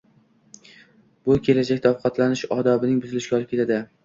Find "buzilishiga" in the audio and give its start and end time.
3.05-3.41